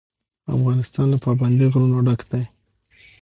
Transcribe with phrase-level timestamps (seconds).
[0.55, 2.43] افغانستان له پابندی غرونه ډک دی.